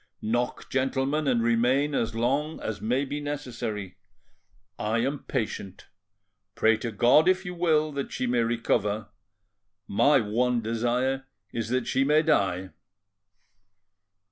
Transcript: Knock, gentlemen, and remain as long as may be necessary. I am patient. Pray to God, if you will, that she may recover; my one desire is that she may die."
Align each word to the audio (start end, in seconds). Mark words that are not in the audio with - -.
Knock, 0.19 0.67
gentlemen, 0.71 1.27
and 1.27 1.43
remain 1.43 1.93
as 1.93 2.15
long 2.15 2.59
as 2.59 2.81
may 2.81 3.05
be 3.05 3.19
necessary. 3.19 3.97
I 4.79 4.97
am 5.01 5.25
patient. 5.25 5.89
Pray 6.55 6.75
to 6.77 6.91
God, 6.91 7.29
if 7.29 7.45
you 7.45 7.53
will, 7.53 7.91
that 7.91 8.11
she 8.11 8.25
may 8.25 8.41
recover; 8.41 9.09
my 9.87 10.19
one 10.19 10.59
desire 10.59 11.27
is 11.53 11.69
that 11.69 11.85
she 11.85 12.03
may 12.03 12.23
die." 12.23 12.71